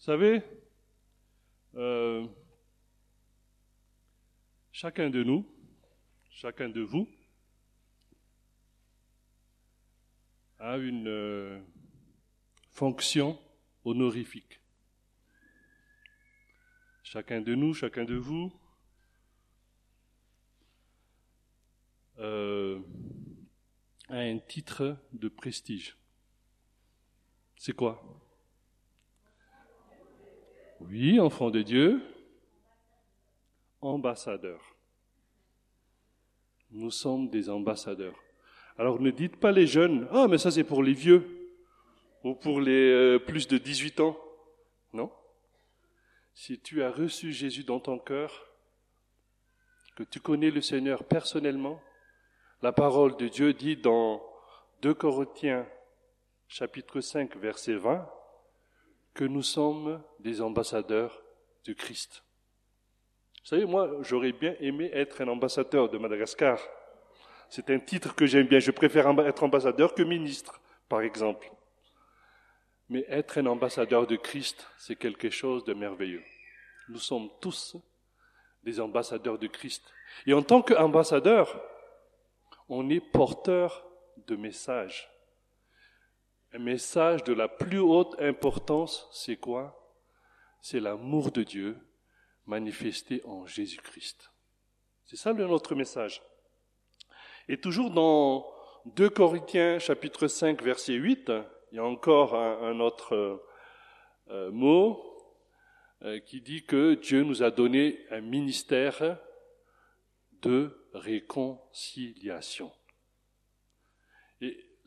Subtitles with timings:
[0.00, 0.42] Vous savez,
[1.74, 2.26] euh,
[4.72, 5.46] chacun de nous,
[6.30, 7.06] chacun de vous,
[10.58, 11.60] a une euh,
[12.70, 13.38] fonction
[13.84, 14.58] honorifique.
[17.02, 18.50] Chacun de nous, chacun de vous
[22.20, 22.80] euh,
[24.08, 25.94] a un titre de prestige.
[27.54, 28.19] C'est quoi?
[30.80, 32.02] Oui, enfant de Dieu,
[33.82, 34.60] ambassadeur.
[36.70, 38.18] Nous sommes des ambassadeurs.
[38.78, 41.26] Alors ne dites pas les jeunes, ah mais ça c'est pour les vieux
[42.24, 44.18] ou pour les euh, plus de 18 ans.
[44.94, 45.12] Non.
[46.32, 48.50] Si tu as reçu Jésus dans ton cœur,
[49.96, 51.78] que tu connais le Seigneur personnellement,
[52.62, 54.22] la parole de Dieu dit dans
[54.80, 55.66] 2 Corinthiens
[56.48, 58.10] chapitre 5 verset 20
[59.14, 61.22] que nous sommes des ambassadeurs
[61.64, 62.24] de Christ.
[63.42, 66.60] Vous savez, moi, j'aurais bien aimé être un ambassadeur de Madagascar.
[67.48, 68.58] C'est un titre que j'aime bien.
[68.58, 71.50] Je préfère être ambassadeur que ministre, par exemple.
[72.88, 76.22] Mais être un ambassadeur de Christ, c'est quelque chose de merveilleux.
[76.88, 77.76] Nous sommes tous
[78.62, 79.82] des ambassadeurs de Christ.
[80.26, 81.60] Et en tant qu'ambassadeur,
[82.68, 83.86] on est porteur
[84.26, 85.08] de messages.
[86.52, 89.94] Un message de la plus haute importance, c'est quoi?
[90.60, 91.78] C'est l'amour de Dieu
[92.46, 94.32] manifesté en Jésus-Christ.
[95.06, 96.22] C'est ça le notre message.
[97.48, 98.46] Et toujours dans
[98.86, 101.32] 2 Corinthiens chapitre 5 verset 8,
[101.72, 103.40] il y a encore un, autre
[104.28, 105.00] euh, mot
[106.02, 109.18] euh, qui dit que Dieu nous a donné un ministère
[110.42, 112.72] de réconciliation.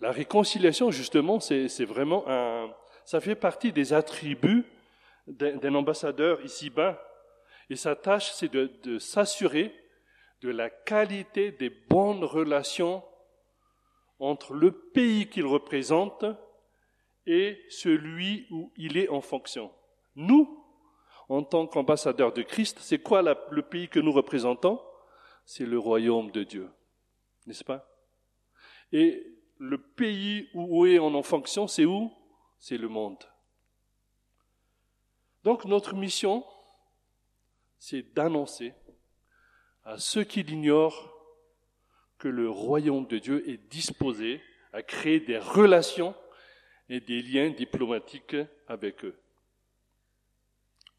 [0.03, 2.69] La réconciliation, justement, c'est vraiment un,
[3.05, 4.65] ça fait partie des attributs
[5.27, 7.01] d'un ambassadeur ici-bas.
[7.69, 9.73] Et sa tâche, c'est de, de s'assurer
[10.41, 13.01] de la qualité des bonnes relations
[14.19, 16.25] entre le pays qu'il représente
[17.25, 19.71] et celui où il est en fonction.
[20.17, 20.65] Nous,
[21.29, 24.81] en tant qu'ambassadeurs de Christ, c'est quoi le pays que nous représentons?
[25.45, 26.69] C'est le royaume de Dieu,
[27.45, 27.87] n'est-ce pas?
[28.91, 29.32] Et
[29.63, 32.11] le pays où est en fonction, c'est où?
[32.59, 33.23] C'est le monde.
[35.45, 36.45] Donc notre mission,
[37.79, 38.73] c'est d'annoncer
[39.85, 41.13] à ceux qui l'ignorent
[42.17, 44.41] que le royaume de Dieu est disposé
[44.73, 46.13] à créer des relations
[46.89, 48.35] et des liens diplomatiques
[48.67, 49.17] avec eux.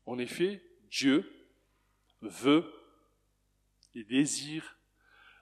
[0.06, 1.30] En effet, Dieu
[2.22, 2.64] veut
[3.94, 4.76] et désire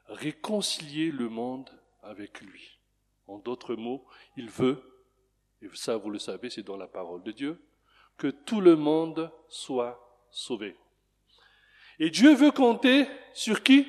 [0.06, 1.70] réconcilier le monde
[2.02, 2.81] avec lui.
[3.26, 4.04] En d'autres mots,
[4.36, 4.82] il veut,
[5.60, 7.62] et ça vous le savez, c'est dans la parole de Dieu,
[8.16, 10.76] que tout le monde soit sauvé.
[11.98, 13.86] Et Dieu veut compter sur qui?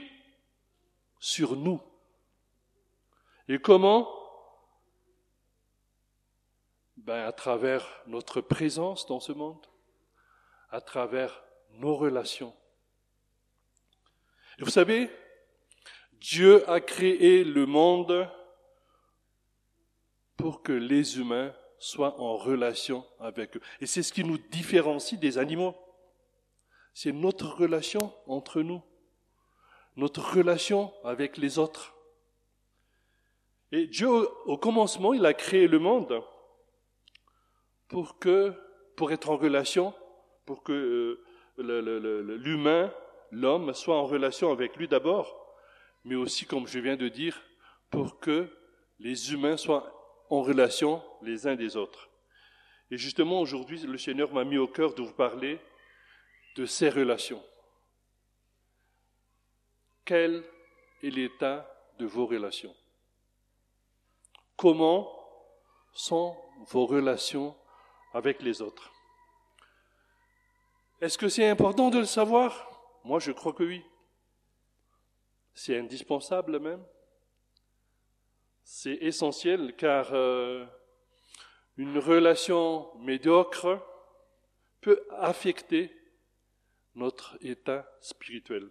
[1.19, 1.81] Sur nous.
[3.47, 4.09] Et comment?
[6.97, 9.65] Ben, À travers notre présence dans ce monde,
[10.69, 12.53] à travers nos relations.
[14.59, 15.09] Et vous savez,
[16.13, 18.29] Dieu a créé le monde
[20.43, 23.61] pour que les humains soient en relation avec eux.
[23.79, 25.73] Et c'est ce qui nous différencie des animaux.
[26.93, 28.81] C'est notre relation entre nous,
[29.95, 31.95] notre relation avec les autres.
[33.71, 36.21] Et Dieu, au commencement, il a créé le monde
[37.87, 38.53] pour que,
[38.97, 39.93] pour être en relation,
[40.45, 41.21] pour que
[41.57, 42.93] euh, l'humain,
[43.31, 45.55] l'homme, soit en relation avec lui d'abord,
[46.03, 47.41] mais aussi, comme je viens de dire,
[47.89, 48.49] pour que
[48.99, 50.02] les humains soient
[50.33, 52.09] en relation les uns des autres.
[52.89, 55.59] Et justement, aujourd'hui, le Seigneur m'a mis au cœur de vous parler
[56.55, 57.43] de ces relations.
[60.05, 60.43] Quel
[61.03, 62.75] est l'état de vos relations?
[64.57, 65.07] Comment
[65.93, 66.35] sont
[66.67, 67.55] vos relations
[68.13, 68.91] avec les autres?
[70.99, 72.71] Est-ce que c'est important de le savoir?
[73.03, 73.83] Moi, je crois que oui.
[75.53, 76.83] C'est indispensable même.
[78.63, 80.65] C'est essentiel car euh,
[81.77, 83.79] une relation médiocre
[84.81, 85.91] peut affecter
[86.95, 88.69] notre état spirituel.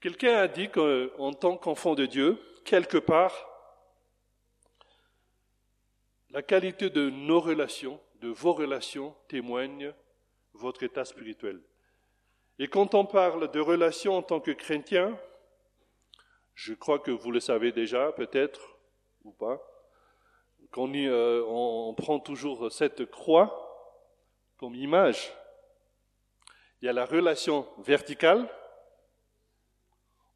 [0.00, 3.48] Quelqu'un a dit qu'en tant qu'enfant de Dieu, quelque part,
[6.30, 9.92] la qualité de nos relations, de vos relations, témoigne
[10.54, 11.60] votre état spirituel.
[12.58, 15.18] Et quand on parle de relations en tant que chrétien,
[16.54, 18.60] je crois que vous le savez déjà, peut-être,
[19.24, 19.60] ou pas,
[20.70, 23.58] qu'on euh, prend toujours cette croix
[24.56, 25.32] comme image.
[26.80, 28.48] Il y a la relation verticale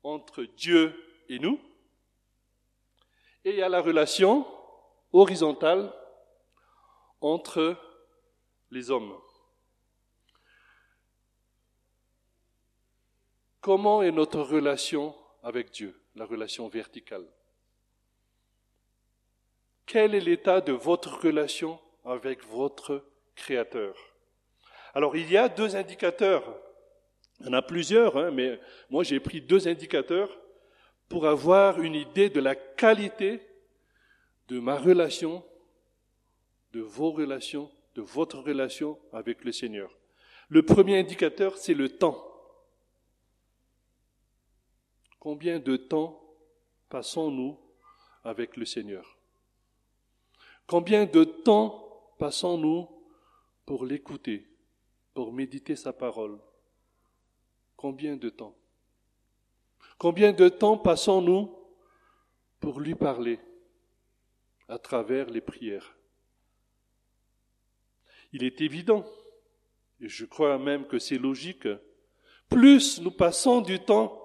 [0.02, 0.94] entre Dieu
[1.28, 1.60] et nous,
[3.44, 4.46] et il y a la relation
[5.12, 5.92] horizontale
[7.20, 7.76] entre
[8.70, 9.16] les hommes.
[13.60, 15.14] Comment est notre relation
[15.46, 17.24] avec Dieu, la relation verticale
[19.86, 23.04] Quel est l'état de votre relation avec votre
[23.36, 23.94] Créateur?
[24.92, 26.42] Alors il y a deux indicateurs.
[27.38, 28.58] Il y en a plusieurs, hein, mais
[28.90, 30.36] moi j'ai pris deux indicateurs
[31.08, 33.40] pour avoir une idée de la qualité
[34.48, 35.44] de ma relation,
[36.72, 39.96] de vos relations, de votre relation avec le Seigneur.
[40.48, 42.25] Le premier indicateur, c'est le temps.
[45.26, 46.22] Combien de temps
[46.88, 47.58] passons-nous
[48.22, 49.18] avec le Seigneur?
[50.68, 52.88] Combien de temps passons-nous
[53.64, 54.46] pour l'écouter,
[55.14, 56.38] pour méditer sa parole?
[57.74, 58.56] Combien de temps?
[59.98, 61.52] Combien de temps passons-nous
[62.60, 63.40] pour lui parler
[64.68, 65.96] à travers les prières?
[68.32, 69.04] Il est évident,
[69.98, 71.66] et je crois même que c'est logique,
[72.48, 74.22] plus nous passons du temps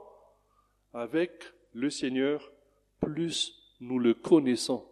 [0.94, 1.32] avec
[1.74, 2.52] le Seigneur,
[3.00, 4.88] plus nous le connaissons.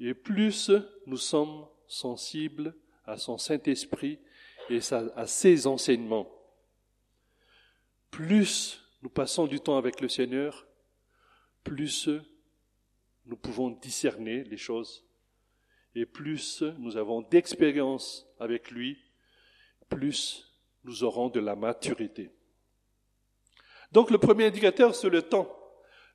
[0.00, 0.70] Et plus
[1.06, 2.74] nous sommes sensibles
[3.04, 4.18] à son Saint-Esprit
[4.70, 6.30] et à ses enseignements.
[8.10, 10.66] Plus nous passons du temps avec le Seigneur,
[11.64, 12.08] plus
[13.26, 15.04] nous pouvons discerner les choses
[15.94, 18.98] et plus nous avons d'expérience avec lui,
[19.88, 20.48] plus
[20.84, 22.30] nous aurons de la maturité.
[23.92, 25.54] Donc le premier indicateur, c'est le temps.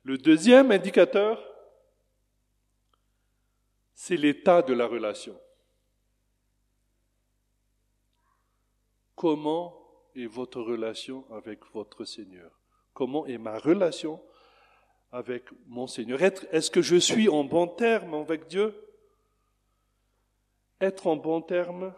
[0.02, 1.42] Le deuxième indicateur,
[3.94, 5.38] c'est l'état de la relation.
[9.14, 9.76] Comment
[10.14, 12.50] est votre relation avec votre Seigneur?
[12.94, 14.20] Comment est ma relation
[15.12, 16.20] avec mon Seigneur?
[16.22, 18.74] Est-ce que je suis en bon terme avec Dieu?
[20.80, 21.94] Être en bon terme,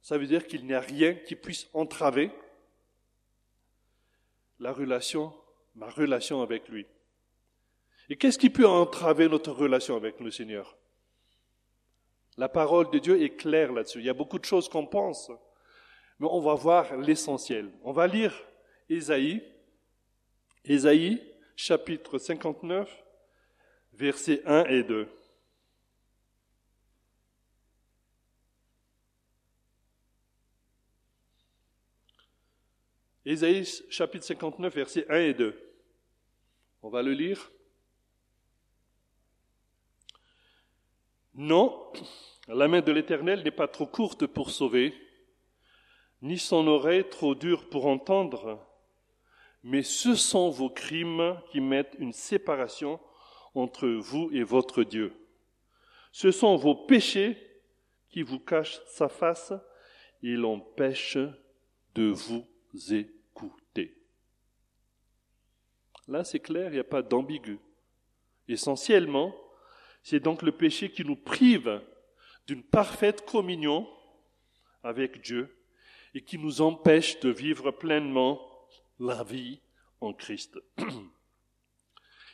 [0.00, 2.30] ça veut dire qu'il n'y a rien qui puisse entraver
[4.64, 5.30] la relation,
[5.74, 6.86] ma relation avec lui.
[8.08, 10.78] Et qu'est-ce qui peut entraver notre relation avec le Seigneur?
[12.38, 13.98] La parole de Dieu est claire là-dessus.
[13.98, 15.30] Il y a beaucoup de choses qu'on pense,
[16.18, 17.70] mais on va voir l'essentiel.
[17.82, 18.34] On va lire
[18.88, 19.44] Ésaïe,
[20.64, 21.22] Ésaïe
[21.56, 22.90] chapitre 59,
[23.92, 25.06] versets 1 et 2.
[33.26, 35.58] Ésaïe chapitre 59, versets 1 et 2.
[36.82, 37.50] On va le lire.
[41.34, 41.90] Non,
[42.48, 44.94] la main de l'Éternel n'est pas trop courte pour sauver,
[46.20, 48.62] ni son oreille trop dure pour entendre,
[49.62, 53.00] mais ce sont vos crimes qui mettent une séparation
[53.54, 55.14] entre vous et votre Dieu.
[56.12, 57.38] Ce sont vos péchés
[58.10, 59.54] qui vous cachent sa face
[60.22, 61.18] et l'empêchent
[61.94, 62.46] de vous
[62.92, 63.96] écouter.
[66.08, 67.58] Là, c'est clair, il n'y a pas d'ambigu.
[68.48, 69.34] Essentiellement,
[70.02, 71.80] c'est donc le péché qui nous prive
[72.46, 73.88] d'une parfaite communion
[74.82, 75.56] avec Dieu
[76.14, 78.40] et qui nous empêche de vivre pleinement
[79.00, 79.60] la vie
[80.00, 80.58] en Christ.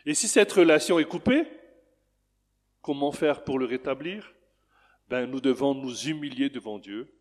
[0.07, 1.47] Et si cette relation est coupée,
[2.83, 4.35] comment faire pour le rétablir?
[5.09, 7.13] Ben, Nous devons nous humilier devant Dieu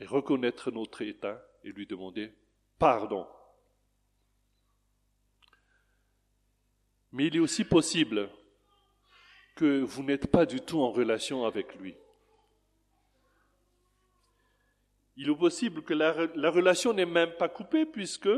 [0.00, 2.32] et reconnaître notre état et lui demander
[2.78, 3.26] pardon.
[7.12, 8.28] Mais il est aussi possible
[9.54, 11.94] que vous n'êtes pas du tout en relation avec lui.
[15.16, 18.28] Il est possible que la, relation n'est même pas coupée puisque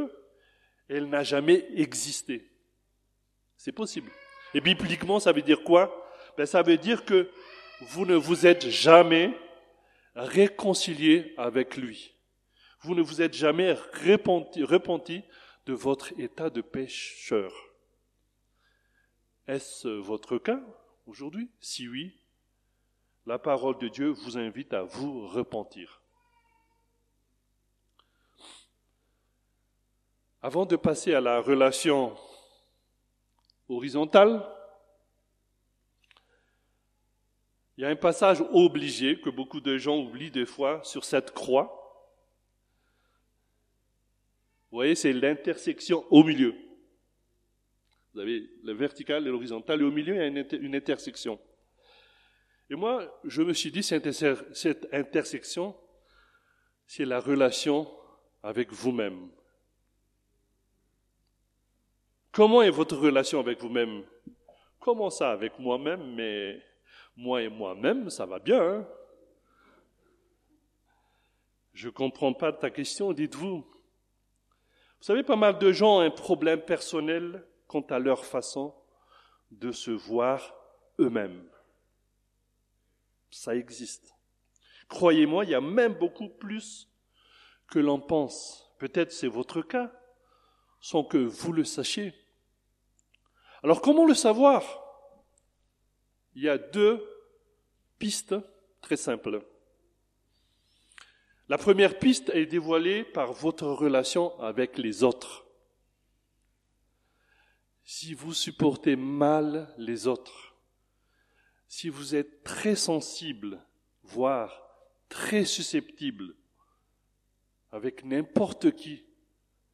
[0.89, 2.51] elle n'a jamais existé.
[3.57, 4.11] C'est possible.
[4.53, 6.07] Et bibliquement, ça veut dire quoi?
[6.37, 7.31] Ben, Ça veut dire que
[7.81, 9.35] vous ne vous êtes jamais
[10.15, 12.16] réconcilié avec lui.
[12.81, 15.25] Vous ne vous êtes jamais repenti,
[15.67, 17.53] de votre état de pécheur.
[19.49, 20.61] Est-ce votre cas
[21.07, 21.51] aujourd'hui?
[21.61, 22.17] Si oui,
[23.27, 26.01] la parole de Dieu vous invite à vous repentir.
[30.41, 32.17] Avant de passer à la relation
[33.69, 34.49] horizontale,
[37.77, 41.33] il y a un passage obligé que beaucoup de gens oublient des fois sur cette
[41.33, 41.86] croix.
[44.77, 46.55] Vous voyez, c'est l'intersection au milieu.
[48.13, 51.41] Vous avez le vertical et l'horizontal, et au milieu, il y a une, intersection.
[52.69, 54.07] Et moi, je me suis dit, cette
[54.93, 55.75] intersection,
[56.87, 57.91] c'est la relation
[58.43, 59.31] avec vous-même.
[62.31, 64.05] Comment est votre relation avec vous-même?
[64.79, 66.15] Comment ça avec moi-même?
[66.17, 66.61] Mais
[67.17, 68.63] moi et moi-même, ça va bien.
[68.63, 68.89] Hein?
[71.73, 73.65] Je ne comprends pas ta question, dites-vous.
[75.07, 78.75] Vous savez, pas mal de gens ont un problème personnel quant à leur façon
[79.53, 80.53] de se voir
[80.99, 81.49] eux-mêmes.
[83.31, 84.17] Ça existe.
[84.89, 86.91] Croyez-moi, il y a même beaucoup plus
[87.69, 88.75] que l'on pense.
[88.81, 89.93] Peut-être c'est votre cas,
[90.81, 92.13] sans que vous le sachiez.
[93.63, 94.65] Alors comment le savoir?
[96.35, 97.09] Il y a deux
[98.01, 98.35] pistes
[98.81, 99.41] très simples.
[101.49, 105.47] La première piste est dévoilée par votre relation avec les autres.
[107.85, 110.57] Si vous supportez mal les autres,
[111.69, 113.65] si vous êtes très sensible,
[114.03, 114.67] voire
[115.09, 116.35] très susceptible
[117.71, 119.05] avec n'importe qui,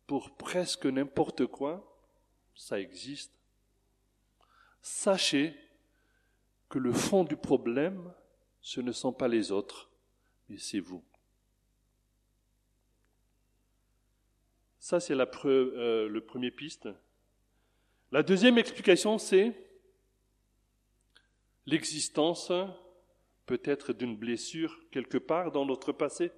[0.06, 1.98] pour presque n'importe quoi,
[2.54, 3.32] ça existe.
[4.82, 5.54] Sachez
[6.68, 8.12] que le fond du problème,
[8.60, 9.88] ce ne sont pas les autres,
[10.50, 11.02] mais c'est vous.
[14.82, 16.88] Ça, c'est euh, le premier piste.
[18.10, 19.52] La deuxième explication, c'est
[21.66, 22.50] l'existence
[23.46, 26.32] peut-être d'une blessure quelque part dans notre passé.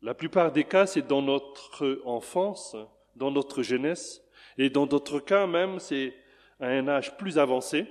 [0.00, 2.76] La plupart des cas, c'est dans notre enfance,
[3.14, 4.22] dans notre jeunesse,
[4.56, 6.14] et dans d'autres cas même, c'est
[6.60, 7.86] à un âge plus avancé.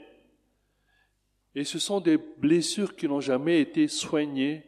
[1.54, 4.66] Et ce sont des blessures qui n'ont jamais été soignées,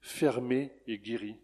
[0.00, 1.40] fermées et guéries.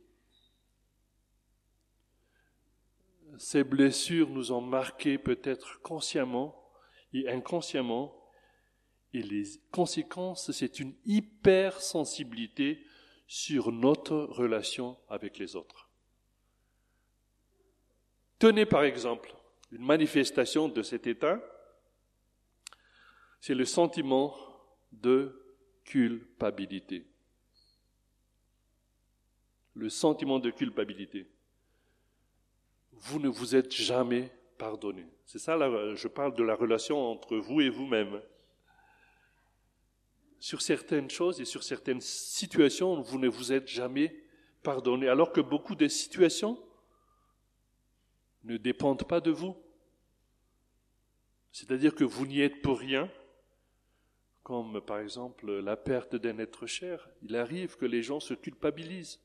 [3.38, 6.58] Ces blessures nous ont marqués peut-être consciemment
[7.12, 8.18] et inconsciemment,
[9.14, 12.84] et les conséquences, c'est une hypersensibilité
[13.26, 15.90] sur notre relation avec les autres.
[18.38, 19.34] Tenez par exemple
[19.70, 21.40] une manifestation de cet état,
[23.40, 24.34] c'est le sentiment
[24.92, 27.06] de culpabilité.
[29.74, 31.28] Le sentiment de culpabilité
[33.02, 35.06] vous ne vous êtes jamais pardonné.
[35.26, 35.58] C'est ça,
[35.94, 38.22] je parle de la relation entre vous et vous-même.
[40.38, 44.24] Sur certaines choses et sur certaines situations, vous ne vous êtes jamais
[44.62, 46.62] pardonné, alors que beaucoup de situations
[48.44, 49.56] ne dépendent pas de vous.
[51.50, 53.10] C'est-à-dire que vous n'y êtes pour rien,
[54.42, 57.08] comme par exemple la perte d'un être cher.
[57.22, 59.20] Il arrive que les gens se culpabilisent.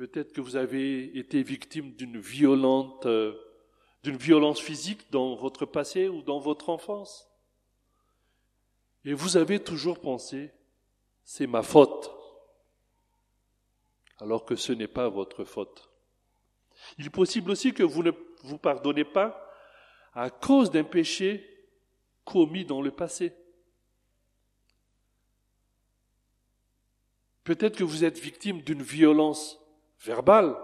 [0.00, 3.38] Peut-être que vous avez été victime d'une violente, euh,
[4.02, 7.30] d'une violence physique dans votre passé ou dans votre enfance.
[9.04, 10.52] Et vous avez toujours pensé,
[11.22, 12.10] c'est ma faute,
[14.20, 15.90] alors que ce n'est pas votre faute.
[16.96, 19.52] Il est possible aussi que vous ne vous pardonnez pas
[20.14, 21.46] à cause d'un péché
[22.24, 23.34] commis dans le passé.
[27.44, 29.59] Peut-être que vous êtes victime d'une violence
[30.00, 30.56] verbale,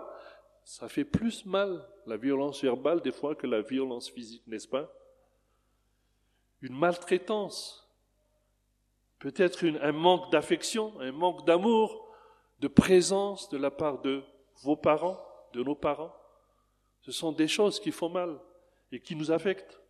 [0.64, 4.93] ça fait plus mal, la violence verbale, des fois, que la violence physique, n'est-ce pas?
[6.61, 7.88] Une maltraitance,
[9.19, 12.14] peut-être un manque d'affection, un manque d'amour,
[12.61, 14.25] de présence de la part de
[14.62, 16.14] vos parents, de nos parents.
[17.02, 18.40] Ce sont des choses qui font mal
[18.90, 19.81] et qui nous affectent.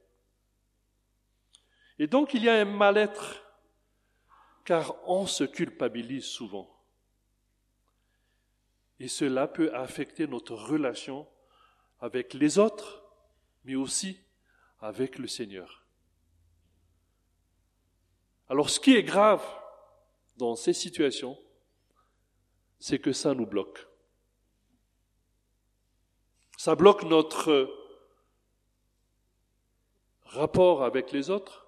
[1.98, 3.42] Et donc il y a un mal-être,
[4.64, 6.75] car on se culpabilise souvent.
[8.98, 11.28] Et cela peut affecter notre relation
[12.00, 13.02] avec les autres,
[13.64, 14.20] mais aussi
[14.80, 15.86] avec le Seigneur.
[18.48, 19.44] Alors ce qui est grave
[20.36, 21.36] dans ces situations,
[22.78, 23.86] c'est que ça nous bloque.
[26.56, 27.68] Ça bloque notre
[30.24, 31.66] rapport avec les autres,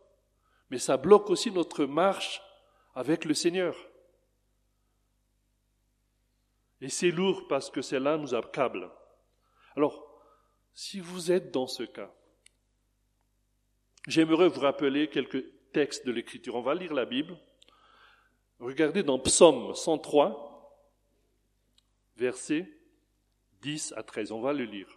[0.70, 2.42] mais ça bloque aussi notre marche
[2.94, 3.87] avec le Seigneur.
[6.80, 8.90] Et c'est lourd parce que cela nous accable.
[9.76, 10.04] Alors,
[10.74, 12.12] si vous êtes dans ce cas,
[14.06, 16.54] j'aimerais vous rappeler quelques textes de l'Écriture.
[16.54, 17.36] On va lire la Bible.
[18.60, 20.88] Regardez dans Psaume 103,
[22.16, 22.68] versets
[23.62, 24.32] 10 à 13.
[24.32, 24.88] On va le lire.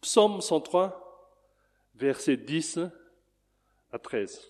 [0.00, 1.42] Psaume 103,
[1.94, 2.80] versets 10
[3.92, 4.48] à 13.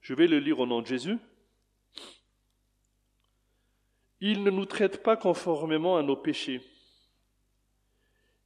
[0.00, 1.18] Je vais le lire au nom de Jésus.
[4.20, 6.60] Il ne nous traite pas conformément à nos péchés.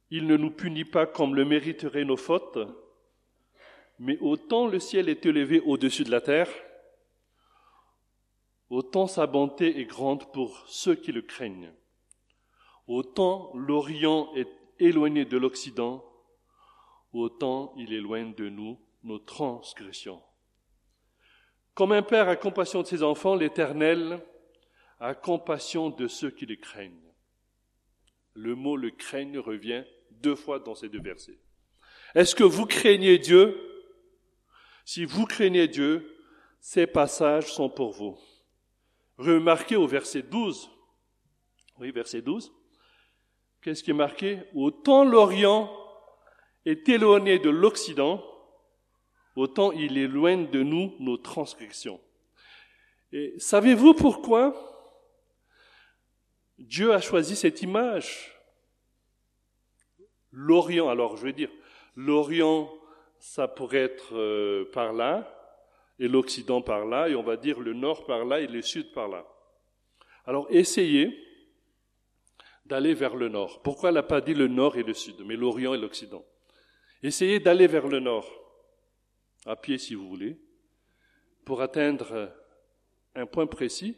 [0.09, 2.59] Il ne nous punit pas comme le mériteraient nos fautes,
[3.97, 6.49] Mais autant le ciel est élevé au-dessus de la terre,
[8.69, 11.71] autant sa bonté est grande pour ceux qui le craignent.
[12.87, 16.03] Autant l'Orient est éloigné de l'Occident,
[17.13, 20.21] autant il éloigne de nous nos transgressions.
[21.73, 24.21] Comme un père a compassion de ses enfants, l'Éternel
[25.05, 27.13] a compassion de ceux qui le craignent.
[28.33, 31.37] Le mot le craigne revient deux fois dans ces deux versets.
[32.15, 33.55] Est-ce que vous craignez Dieu?
[34.83, 36.11] Si vous craignez Dieu,
[36.59, 38.17] ces passages sont pour vous.
[39.19, 40.71] Remarquez au verset 12.
[41.79, 42.51] Oui, verset 12.
[43.61, 44.41] Qu'est-ce qui est marqué?
[44.55, 45.71] Autant l'Orient
[46.65, 48.23] est éloigné de l'Occident,
[49.35, 52.01] autant il éloigne de nous nos transgressions.
[53.11, 54.74] Et savez-vous pourquoi?
[56.57, 58.35] Dieu a choisi cette image
[60.35, 61.49] L'Orient, alors je vais dire,
[61.95, 62.69] l'Orient,
[63.19, 65.31] ça pourrait être euh, par là,
[65.97, 68.91] et l'Occident par là, et on va dire le Nord par là et le Sud
[68.91, 69.25] par là.
[70.25, 71.17] Alors essayez
[72.65, 73.61] d'aller vers le Nord.
[73.61, 76.25] Pourquoi elle n'a pas dit le Nord et le Sud, mais l'Orient et l'Occident?
[77.01, 78.29] Essayez d'aller vers le Nord,
[79.45, 80.37] à pied si vous voulez,
[81.45, 82.29] pour atteindre
[83.13, 83.95] un point précis,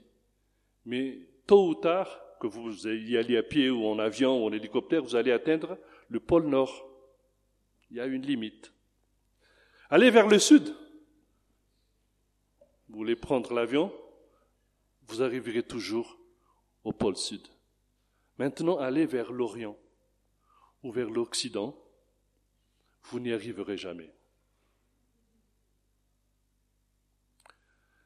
[0.86, 4.52] mais tôt ou tard, que vous y allez à pied ou en avion ou en
[4.52, 5.78] hélicoptère, vous allez atteindre
[6.10, 6.88] le pôle Nord.
[7.90, 8.74] Il y a une limite.
[9.90, 10.76] Allez vers le Sud,
[12.90, 13.94] vous voulez prendre l'avion,
[15.08, 16.18] vous arriverez toujours
[16.84, 17.46] au pôle sud.
[18.38, 19.78] Maintenant, allez vers l'Orient
[20.84, 21.78] ou vers l'Occident,
[23.04, 24.14] vous n'y arriverez jamais.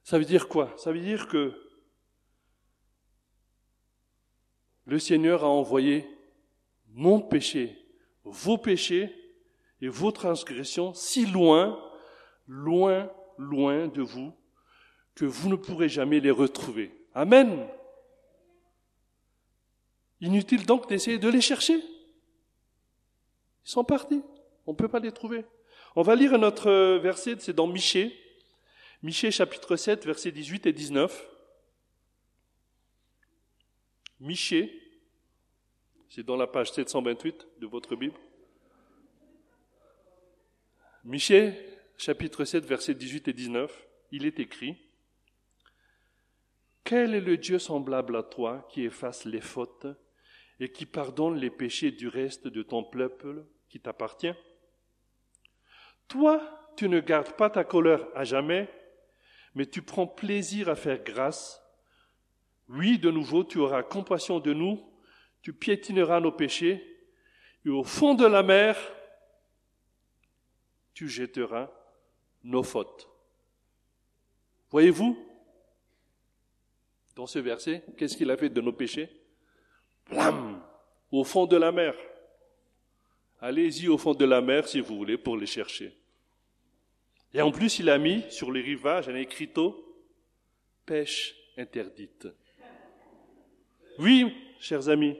[0.03, 0.75] Ça veut dire quoi?
[0.77, 1.70] Ça veut dire que
[4.91, 6.05] le Seigneur a envoyé
[6.89, 7.77] mon péché,
[8.25, 9.10] vos péchés
[9.79, 11.81] et vos transgressions si loin,
[12.45, 14.33] loin, loin de vous,
[15.15, 16.91] que vous ne pourrez jamais les retrouver.
[17.13, 17.65] Amen.
[20.19, 21.75] Inutile donc d'essayer de les chercher.
[21.75, 21.84] Ils
[23.63, 24.21] sont partis.
[24.67, 25.45] On ne peut pas les trouver.
[25.95, 28.13] On va lire notre verset, c'est dans Michée.
[29.04, 31.30] Michée chapitre 7, versets 18 et 19.
[34.19, 34.81] Michée,
[36.13, 38.19] c'est dans la page 728 de votre Bible.
[41.06, 41.54] Michée,
[41.95, 44.78] chapitre 7, versets 18 et 19, il est écrit
[46.84, 49.88] quel est le Dieu semblable à toi qui efface les fautes
[50.60, 54.34] et qui pardonne les péchés du reste de ton peuple qui t'appartient?
[56.10, 56.41] Toi,
[56.76, 58.67] tu ne gardes pas ta colère à jamais,
[59.56, 61.63] mais tu prends plaisir à faire grâce.
[62.67, 64.90] Oui, de nouveau, tu auras compassion de nous,
[65.41, 66.88] tu piétineras nos péchés,
[67.65, 68.77] et au fond de la mer,
[70.93, 71.71] tu jetteras
[72.43, 73.08] nos fautes.
[74.69, 75.17] Voyez-vous,
[77.15, 79.10] dans ce verset, qu'est-ce qu'il a fait de nos péchés?
[80.10, 80.62] Blam
[81.12, 81.93] Au fond de la mer.
[83.39, 85.97] Allez-y au fond de la mer si vous voulez pour les chercher.
[87.34, 89.88] Et en plus, il a mis sur les rivages un écriteau
[90.86, 92.27] pêche interdite.
[93.99, 95.17] Oui, chers amis,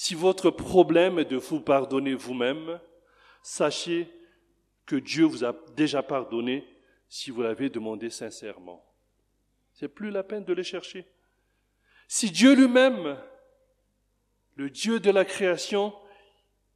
[0.00, 2.80] si votre problème est de vous pardonner vous-même,
[3.42, 4.08] sachez
[4.86, 6.64] que Dieu vous a déjà pardonné
[7.08, 8.86] si vous l'avez demandé sincèrement.
[9.72, 11.04] C'est plus la peine de les chercher.
[12.06, 13.18] Si Dieu lui-même,
[14.54, 15.92] le Dieu de la création,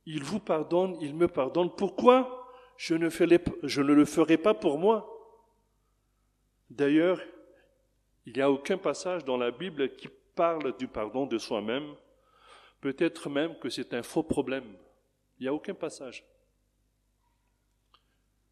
[0.04, 4.78] il vous pardonne, il me pardonne, pourquoi je ne, je ne le ferai pas pour
[4.78, 5.08] moi?
[6.70, 7.20] D'ailleurs,
[8.26, 11.94] il n'y a aucun passage dans la Bible qui parle du pardon de soi-même.
[12.82, 14.76] Peut-être même que c'est un faux problème.
[15.38, 16.22] Il n'y a aucun passage.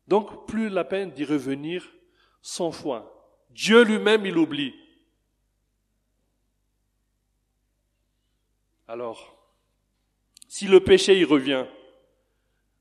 [0.06, 1.86] Donc, plus la peine d'y revenir
[2.40, 3.36] cent fois.
[3.50, 4.74] Dieu lui-même, il oublie.
[8.86, 9.36] Alors,
[10.48, 11.66] si le péché y revient,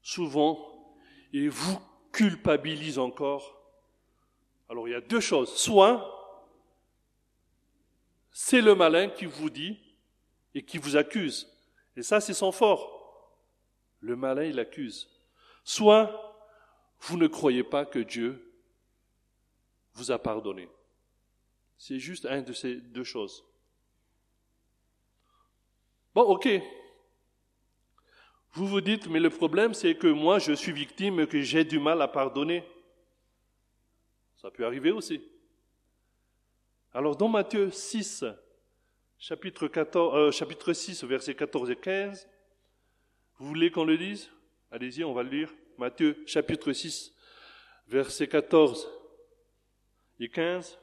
[0.01, 0.95] souvent,
[1.33, 1.79] il vous
[2.12, 3.59] culpabilise encore.
[4.69, 5.55] Alors il y a deux choses.
[5.55, 6.15] Soit,
[8.31, 9.79] c'est le malin qui vous dit
[10.53, 11.47] et qui vous accuse.
[11.95, 13.35] Et ça, c'est son fort.
[13.99, 15.09] Le malin, il accuse.
[15.63, 16.29] Soit,
[17.01, 18.53] vous ne croyez pas que Dieu
[19.93, 20.69] vous a pardonné.
[21.77, 23.43] C'est juste un de ces deux choses.
[26.13, 26.47] Bon, ok.
[28.53, 31.63] Vous vous dites, mais le problème, c'est que moi, je suis victime et que j'ai
[31.63, 32.63] du mal à pardonner.
[34.38, 35.21] Ça peut arriver aussi.
[36.93, 38.25] Alors, dans Matthieu 6,
[39.19, 42.27] chapitre, 14, euh, chapitre 6, versets 14 et 15,
[43.38, 44.32] vous voulez qu'on le dise?
[44.71, 45.53] Allez-y, on va le lire.
[45.77, 47.13] Matthieu chapitre 6,
[47.88, 48.89] versets 14
[50.19, 50.79] et 15.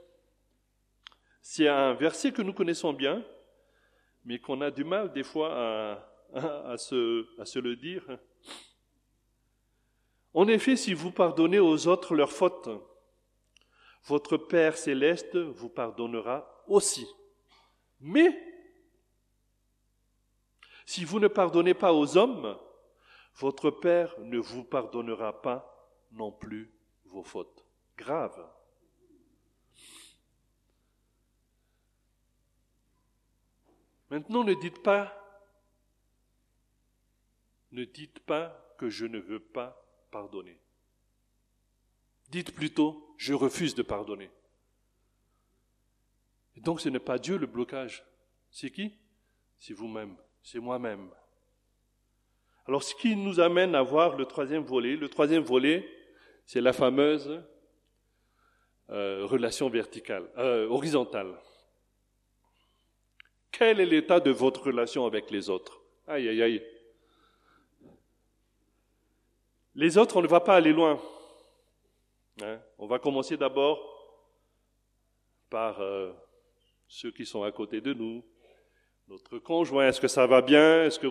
[1.41, 3.25] C'est un verset que nous connaissons bien,
[4.25, 5.99] mais qu'on a du mal des fois
[6.35, 8.05] à, se, à se le dire.
[10.35, 12.69] En effet, si vous pardonnez aux autres leurs fautes,
[14.05, 17.07] votre Père céleste vous pardonnera aussi.
[18.01, 18.37] Mais,
[20.85, 22.59] si vous ne pardonnez pas aux hommes,
[23.37, 25.73] votre Père ne vous pardonnera pas
[26.13, 26.73] non plus
[27.05, 28.49] vos fautes graves.
[34.11, 35.13] Maintenant, ne dites pas,
[37.73, 40.61] ne dites pas que je ne veux pas pardonner.
[42.29, 44.31] Dites plutôt, je refuse de pardonner.
[46.57, 48.05] Et donc ce n'est pas Dieu le blocage.
[48.51, 48.95] C'est qui?
[49.59, 51.11] C'est vous-même, c'est moi-même.
[52.67, 54.97] Alors ce qui nous amène à voir le troisième volet.
[54.97, 55.89] Le troisième volet,
[56.45, 57.43] c'est la fameuse
[58.91, 61.35] euh, relation verticale, euh, horizontale.
[63.51, 65.81] Quel est l'état de votre relation avec les autres?
[66.07, 66.63] Aïe, aïe, aïe.
[69.75, 71.01] Les autres, on ne va pas aller loin.
[72.43, 72.61] Hein?
[72.79, 73.79] On va commencer d'abord
[75.51, 76.13] par euh,
[76.89, 78.25] ceux qui sont à côté de nous,
[79.09, 79.89] notre conjoint.
[79.89, 80.85] Est-ce que ça va bien?
[80.85, 81.09] Est-ce que,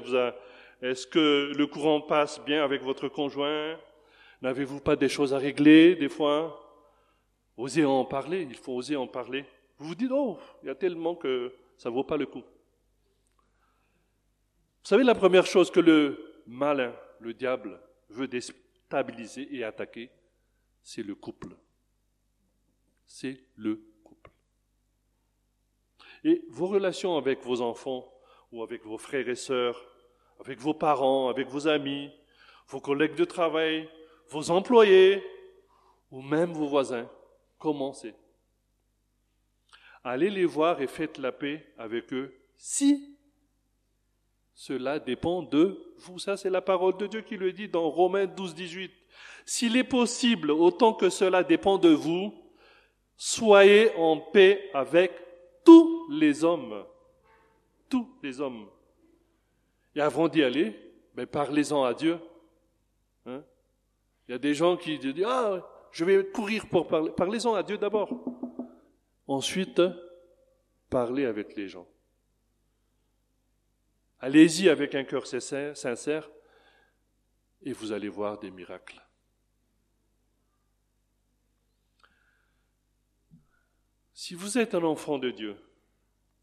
[0.81, 3.77] est-ce que le courant passe bien avec votre conjoint?
[4.41, 6.61] N'avez-vous pas des choses à régler des fois?
[7.57, 9.45] Osez en parler, il faut oser en parler.
[9.77, 12.43] Vous vous dites, oh, il y a tellement que ça ne vaut pas le coup.
[14.85, 20.09] Vous savez, la première chose que le malin, le diable, veut déstabiliser et attaquer,
[20.83, 21.55] c'est le couple.
[23.05, 23.81] C'est le.
[26.25, 28.11] Et vos relations avec vos enfants
[28.51, 29.79] ou avec vos frères et sœurs,
[30.39, 32.09] avec vos parents, avec vos amis,
[32.67, 33.87] vos collègues de travail,
[34.29, 35.23] vos employés
[36.09, 37.07] ou même vos voisins,
[37.59, 38.15] commencez.
[40.03, 43.15] Allez les voir et faites la paix avec eux si
[44.55, 46.17] cela dépend de vous.
[46.17, 48.91] Ça, c'est la parole de Dieu qui le dit dans Romains 12, 18.
[49.45, 52.33] S'il est possible, autant que cela dépend de vous,
[53.15, 55.24] soyez en paix avec
[55.65, 56.85] tous les hommes.
[57.89, 58.67] Tous les hommes.
[59.95, 60.79] Et avant d'y aller,
[61.13, 62.19] ben parlez-en à Dieu.
[63.25, 63.43] Hein?
[64.27, 67.11] Il y a des gens qui disent, ah, je vais courir pour parler.
[67.11, 68.09] Parlez-en à Dieu d'abord.
[69.27, 69.81] Ensuite,
[70.89, 71.87] parlez avec les gens.
[74.19, 76.29] Allez-y avec un cœur sincère
[77.61, 79.04] et vous allez voir des miracles.
[84.17, 85.57] Si vous êtes un enfant de Dieu,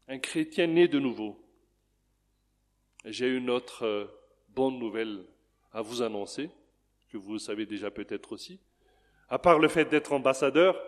[0.07, 1.43] un chrétien né de nouveau,
[3.03, 4.05] j'ai une autre euh,
[4.49, 5.25] bonne nouvelle
[5.71, 6.51] à vous annoncer,
[7.09, 8.59] que vous savez déjà peut-être aussi.
[9.27, 10.79] À part le fait d'être ambassadeur,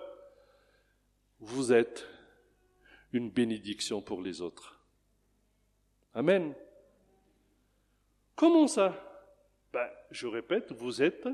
[1.39, 2.08] vous êtes
[3.13, 4.80] une bénédiction pour les autres.
[6.13, 6.54] Amen.
[8.36, 8.93] Comment ça?
[9.74, 11.28] Ben, Je répète, vous êtes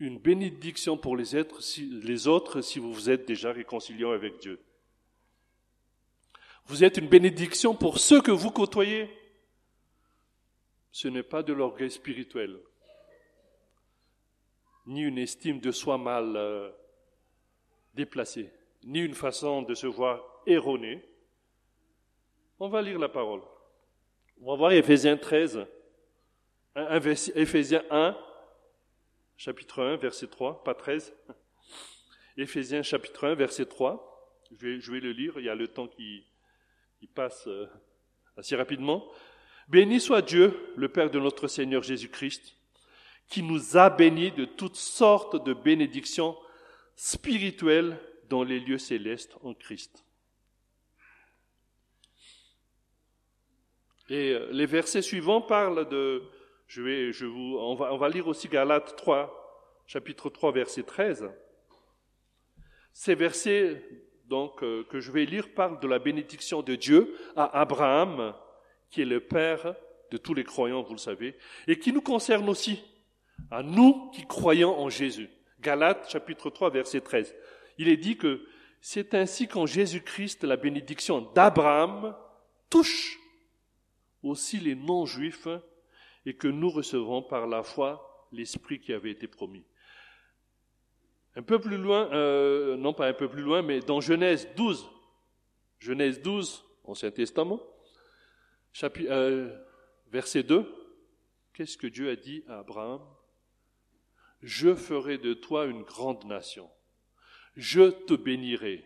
[0.00, 4.60] une bénédiction pour les, êtres, les autres si vous vous êtes déjà réconcilié avec Dieu.
[6.66, 9.10] Vous êtes une bénédiction pour ceux que vous côtoyez.
[10.92, 12.58] Ce n'est pas de l'orgueil spirituel,
[14.86, 16.70] ni une estime de soi mal euh,
[17.94, 18.50] déplacée,
[18.84, 21.04] ni une façon de se voir erronée.
[22.58, 23.42] On va lire la parole.
[24.40, 25.66] On va voir Ephésiens 13,
[27.34, 28.16] Ephésiens 1,
[29.38, 31.14] chapitre 1, verset 3, pas 13.
[32.36, 34.44] Ephésiens chapitre 1, verset 3.
[34.50, 36.26] Je vais, je vais, le lire, il y a le temps qui,
[36.98, 37.66] qui passe euh,
[38.36, 39.08] assez rapidement.
[39.68, 42.56] Béni soit Dieu, le Père de notre Seigneur Jésus-Christ,
[43.28, 46.36] qui nous a bénis de toutes sortes de bénédictions
[46.96, 50.04] spirituelles dans les lieux célestes en Christ.
[54.08, 56.24] Et euh, les versets suivants parlent de,
[56.68, 60.82] je vais, je vous, on va, on va lire aussi Galates 3, chapitre 3, verset
[60.82, 61.30] 13.
[62.92, 63.82] Ces versets,
[64.26, 68.34] donc, euh, que je vais lire parlent de la bénédiction de Dieu à Abraham,
[68.90, 69.74] qui est le père
[70.10, 72.82] de tous les croyants, vous le savez, et qui nous concerne aussi,
[73.50, 75.30] à nous qui croyons en Jésus.
[75.60, 77.34] Galates, chapitre 3, verset 13.
[77.78, 78.46] Il est dit que
[78.82, 82.14] c'est ainsi qu'en Jésus-Christ, la bénédiction d'Abraham
[82.68, 83.18] touche
[84.22, 85.48] aussi les non-juifs
[86.28, 89.64] et que nous recevons par la foi l'Esprit qui avait été promis.
[91.36, 94.86] Un peu plus loin, euh, non pas un peu plus loin, mais dans Genèse 12,
[95.78, 97.62] Genèse 12, Ancien Testament,
[98.84, 99.58] euh,
[100.10, 100.70] verset 2,
[101.54, 103.00] qu'est-ce que Dieu a dit à Abraham?
[104.42, 106.68] Je ferai de toi une grande nation.
[107.56, 108.84] Je te bénirai.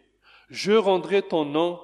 [0.48, 1.80] Je rendrai ton nom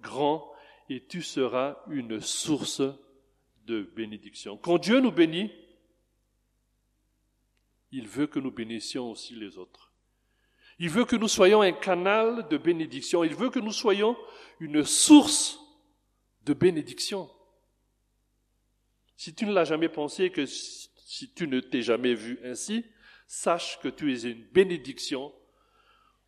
[0.00, 0.52] grand
[0.90, 2.82] et tu seras une source
[3.66, 4.56] de bénédiction.
[4.56, 5.50] Quand Dieu nous bénit,
[7.92, 9.92] il veut que nous bénissions aussi les autres.
[10.78, 13.24] Il veut que nous soyons un canal de bénédiction.
[13.24, 14.16] Il veut que nous soyons
[14.60, 15.58] une source
[16.44, 17.30] de bénédiction.
[19.16, 22.84] Si tu ne l'as jamais pensé, que si tu ne t'es jamais vu ainsi,
[23.26, 25.32] sache que tu es une bénédiction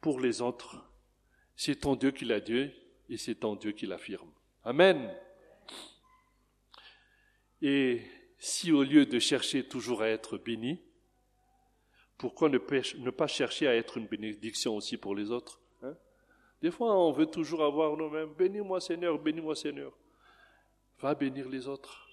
[0.01, 0.83] pour les autres.
[1.55, 2.71] C'est ton Dieu qui l'a dit
[3.11, 4.31] et c'est ton Dieu qui l'affirme.
[4.65, 5.15] Amen.
[7.63, 8.03] Et
[8.39, 10.81] si au lieu de chercher toujours à être béni,
[12.17, 15.95] pourquoi ne, pas chercher à être une bénédiction aussi pour les autres hein?
[16.61, 19.93] Des fois, on veut toujours avoir nous-mêmes, bénis-moi Seigneur, bénis-moi Seigneur.
[21.01, 22.09] Va bénir les autres.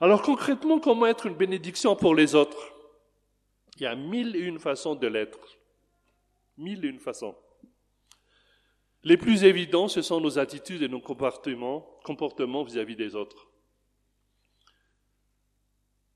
[0.00, 2.72] Alors concrètement, comment être une bénédiction pour les autres?
[3.76, 5.58] Il y a mille et une façons de l'être.
[6.58, 7.36] Mille et une façons.
[9.04, 13.49] Les plus évidents, ce sont nos attitudes et nos comportements, comportements vis-à-vis des autres.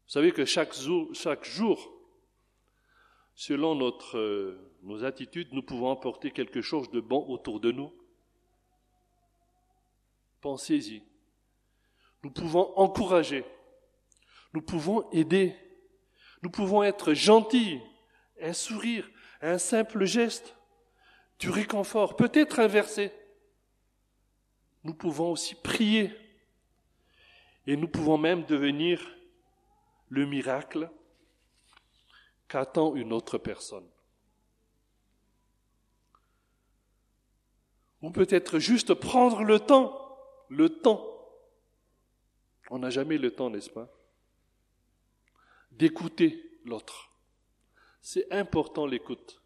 [0.06, 1.92] Vous savez que chaque jour,
[3.34, 7.92] selon notre, euh, nos attitudes, nous pouvons apporter quelque chose de bon autour de nous.
[10.40, 11.02] Pensez-y.
[12.22, 13.44] Nous pouvons encourager.
[14.52, 15.56] Nous pouvons aider.
[16.42, 17.80] Nous pouvons être gentils.
[18.40, 19.08] Un sourire,
[19.40, 20.54] un simple geste,
[21.38, 23.10] du réconfort, peut-être inversé.
[24.82, 26.12] Nous pouvons aussi prier.
[27.66, 29.00] Et nous pouvons même devenir
[30.08, 30.90] le miracle
[32.48, 33.88] qu'attend une autre personne.
[38.02, 40.18] Ou peut-être juste prendre le temps,
[40.50, 41.10] le temps.
[42.70, 43.88] On n'a jamais le temps, n'est-ce pas
[45.72, 47.10] D'écouter l'autre.
[48.02, 49.40] C'est important l'écoute.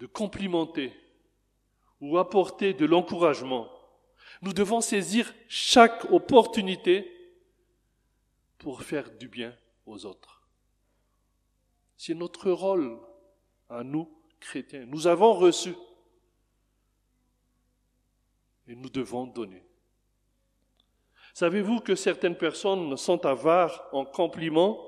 [0.00, 0.92] De complimenter
[2.00, 3.70] ou apporter de l'encouragement.
[4.42, 7.10] Nous devons saisir chaque opportunité
[8.58, 10.42] pour faire du bien aux autres.
[11.96, 12.98] C'est notre rôle
[13.68, 14.84] à nous, chrétiens.
[14.86, 15.74] Nous avons reçu
[18.68, 19.64] et nous devons donner.
[21.32, 24.78] Savez-vous que certaines personnes sont avares en compliments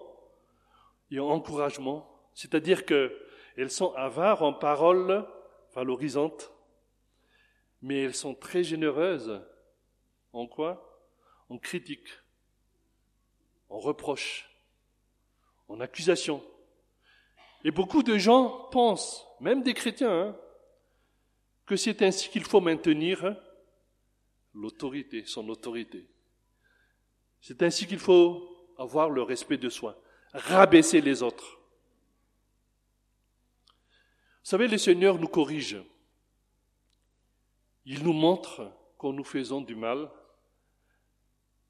[1.11, 2.11] et en encouragement?
[2.35, 5.27] C'est-à-dire qu'elles sont avares en paroles
[5.75, 6.51] valorisantes,
[7.83, 9.41] mais elles sont très généreuses
[10.33, 10.85] en quoi?
[11.49, 12.09] En critique
[13.71, 14.49] en reproche,
[15.69, 16.43] en accusation.
[17.65, 20.37] Et beaucoup de gens pensent, même des chrétiens, hein,
[21.67, 23.37] que c'est ainsi qu'il faut maintenir
[24.55, 26.09] l'autorité, son autorité.
[27.41, 30.01] C'est ainsi qu'il faut avoir le respect de soi,
[30.33, 31.59] rabaisser les autres.
[34.43, 35.77] Vous savez, le Seigneur nous corrige.
[37.91, 40.11] Il nous montre quand nous faisons du mal,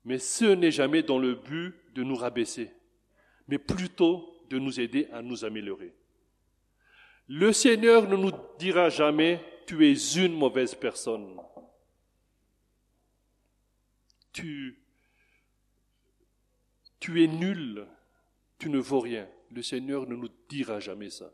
[0.05, 2.73] mais ce n'est jamais dans le but de nous rabaisser,
[3.47, 5.95] mais plutôt de nous aider à nous améliorer.
[7.29, 11.41] Le Seigneur ne nous dira jamais, tu es une mauvaise personne.
[14.33, 14.83] Tu,
[16.99, 17.87] tu es nul,
[18.59, 19.29] tu ne vaux rien.
[19.53, 21.33] Le Seigneur ne nous dira jamais ça.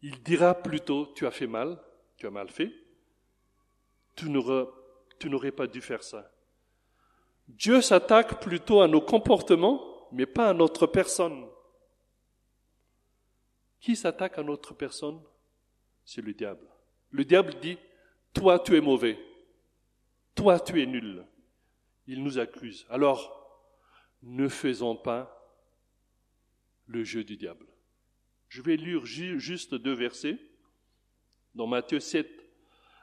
[0.00, 1.78] Il dira plutôt, tu as fait mal,
[2.16, 2.72] tu as mal fait,
[4.16, 6.32] tu n'aurais pas dû faire ça.
[7.48, 11.46] Dieu s'attaque plutôt à nos comportements, mais pas à notre personne.
[13.80, 15.22] Qui s'attaque à notre personne?
[16.04, 16.66] C'est le diable.
[17.10, 17.78] Le diable dit,
[18.32, 19.18] toi tu es mauvais,
[20.34, 21.24] toi tu es nul.
[22.08, 22.86] Il nous accuse.
[22.88, 23.32] Alors,
[24.22, 25.32] ne faisons pas
[26.86, 27.66] le jeu du diable.
[28.48, 30.38] Je vais lire juste deux versets
[31.54, 32.28] dans Matthieu 7,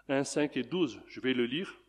[0.10, 1.02] 1, 5 et 12.
[1.08, 1.80] Je vais le lire.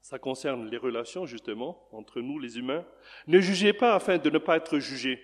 [0.00, 2.84] Ça concerne les relations, justement, entre nous, les humains.
[3.28, 5.22] Ne jugez pas afin de ne pas être jugés,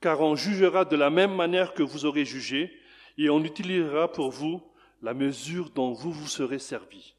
[0.00, 2.72] car on jugera de la même manière que vous aurez jugé,
[3.18, 4.62] et on utilisera pour vous
[5.02, 7.14] la mesure dont vous vous serez servi.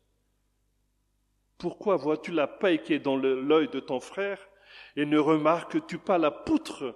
[1.57, 4.47] Pourquoi vois-tu la paille qui est dans l'œil de ton frère
[4.95, 6.95] et ne remarques-tu pas la poutre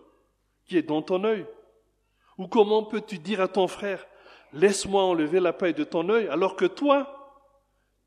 [0.66, 1.46] qui est dans ton œil?
[2.38, 4.06] Ou comment peux-tu dire à ton frère,
[4.54, 7.18] laisse-moi enlever la paille de ton œil, alors que toi,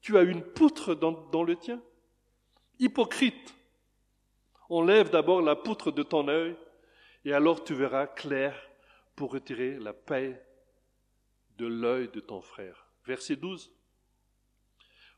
[0.01, 1.81] tu as une poutre dans, le tien.
[2.79, 3.55] Hypocrite,
[4.69, 6.57] enlève d'abord la poutre de ton œil,
[7.25, 8.55] et alors tu verras clair
[9.17, 10.45] pour retirer la paix
[11.57, 12.87] de l'œil de ton frère.
[13.07, 13.73] Verset 12.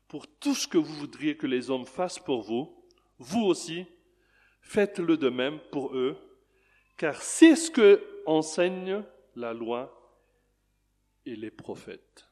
[0.07, 2.85] Pour tout ce que vous voudriez que les hommes fassent pour vous,
[3.19, 3.85] vous aussi,
[4.61, 6.15] faites-le de même pour eux,
[6.95, 9.03] car c'est ce que enseigne
[9.35, 9.96] la loi
[11.27, 12.25] et les prophètes.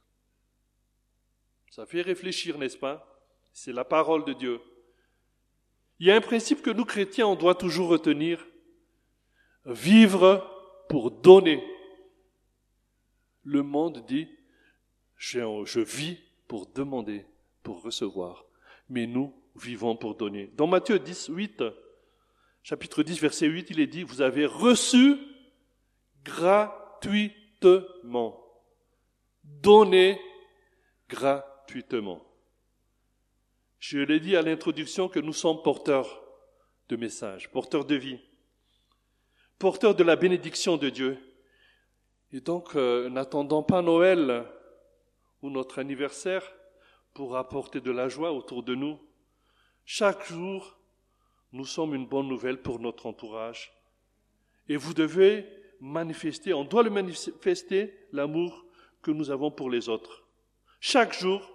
[1.70, 3.22] Ça fait réfléchir, n'est-ce pas?
[3.52, 4.62] C'est la parole de Dieu.
[6.00, 8.48] Il y a un principe que nous chrétiens, on doit toujours retenir.
[9.66, 10.50] Vivre
[10.88, 11.62] pour donner.
[13.44, 14.30] Le monde dit,
[15.18, 17.26] je, vis pour demander,
[17.64, 18.46] pour recevoir.
[18.88, 20.48] Mais nous vivons pour donner.
[20.56, 21.64] Dans Matthieu 10, 8,
[22.64, 25.18] chapitre 10, verset 8, il est dit, vous avez reçu
[26.24, 28.45] gratuitement.
[29.46, 30.20] Donnez
[31.08, 32.22] gratuitement.
[33.80, 36.24] Je l'ai dit à l'introduction que nous sommes porteurs
[36.90, 38.20] de messages, porteurs de vie,
[39.60, 41.18] porteurs de la bénédiction de Dieu.
[42.32, 44.46] Et donc, euh, n'attendons pas Noël
[45.42, 46.52] ou notre anniversaire
[47.14, 49.00] pour apporter de la joie autour de nous.
[49.86, 50.80] Chaque jour,
[51.52, 53.72] nous sommes une bonne nouvelle pour notre entourage.
[54.68, 55.48] Et vous devez
[55.80, 58.65] manifester, on doit le manifester, l'amour
[59.06, 60.24] que nous avons pour les autres.
[60.80, 61.48] Chaque jour,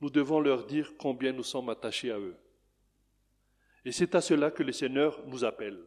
[0.00, 2.38] nous devons leur dire combien nous sommes attachés à eux.
[3.84, 5.78] Et c'est à cela que le Seigneur nous appelle.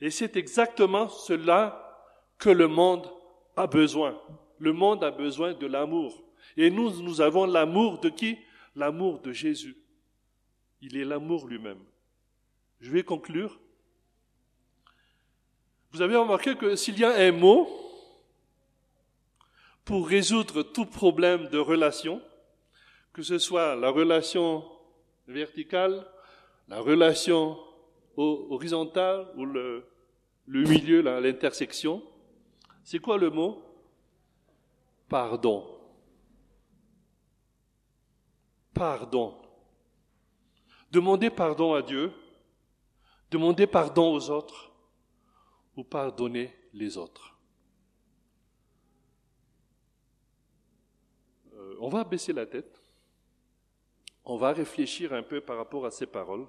[0.00, 1.84] Et c'est exactement cela
[2.38, 3.12] que le monde
[3.56, 4.18] a besoin.
[4.58, 6.24] Le monde a besoin de l'amour.
[6.56, 8.38] Et nous, nous avons l'amour de qui?
[8.74, 9.76] L'amour de Jésus.
[10.80, 11.84] Il est l'amour lui-même.
[12.80, 13.60] Je vais conclure.
[15.92, 17.87] Vous avez remarqué que s'il y a un mot
[19.88, 22.20] pour résoudre tout problème de relation,
[23.14, 24.62] que ce soit la relation
[25.26, 26.06] verticale,
[26.68, 27.58] la relation
[28.14, 29.82] horizontale ou le,
[30.46, 32.02] milieu, l'intersection.
[32.84, 33.62] C'est quoi le mot?
[35.08, 35.66] Pardon.
[38.74, 39.38] Pardon.
[40.92, 42.12] Demandez pardon à Dieu,
[43.30, 44.70] demandez pardon aux autres
[45.76, 47.38] ou pardonner les autres.
[51.58, 52.80] Euh, on va baisser la tête
[54.28, 56.46] on va réfléchir un peu par rapport à ces paroles.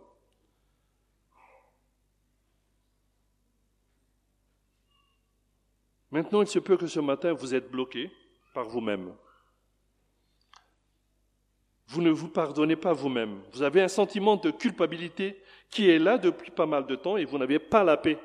[6.12, 8.12] Maintenant, il se peut que ce matin, vous êtes bloqué
[8.54, 9.16] par vous-même.
[11.88, 13.42] Vous ne vous pardonnez pas vous-même.
[13.54, 17.24] Vous avez un sentiment de culpabilité qui est là depuis pas mal de temps et
[17.24, 18.20] vous n'avez pas la paix.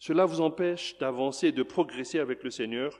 [0.00, 2.98] Cela vous empêche d'avancer et de progresser avec le Seigneur.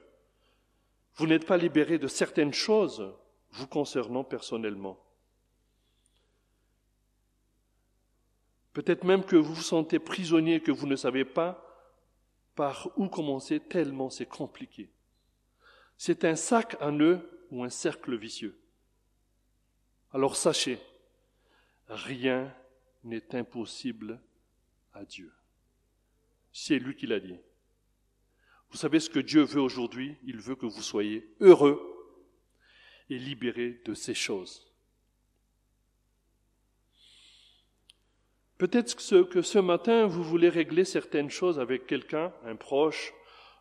[1.17, 3.15] Vous n'êtes pas libéré de certaines choses
[3.53, 4.99] vous concernant personnellement.
[8.73, 11.67] Peut-être même que vous vous sentez prisonnier, que vous ne savez pas
[12.55, 14.91] par où commencer, tellement c'est compliqué.
[15.97, 18.59] C'est un sac à nœuds ou un cercle vicieux.
[20.13, 20.79] Alors sachez,
[21.89, 22.55] rien
[23.05, 24.21] n'est impossible
[24.93, 25.33] à Dieu.
[26.53, 27.39] C'est lui qui l'a dit.
[28.71, 30.17] Vous savez ce que Dieu veut aujourd'hui?
[30.25, 31.81] Il veut que vous soyez heureux
[33.09, 34.67] et libéré de ces choses.
[38.59, 38.95] Peut-être
[39.29, 43.13] que ce matin, vous voulez régler certaines choses avec quelqu'un, un proche,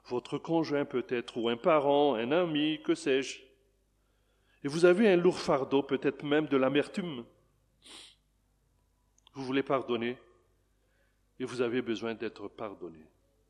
[0.07, 3.39] votre conjoint peut-être, ou un parent, un ami, que sais-je.
[4.63, 7.23] Et vous avez un lourd fardeau, peut-être même de l'amertume.
[9.33, 10.17] Vous voulez pardonner
[11.39, 12.99] et vous avez besoin d'être pardonné.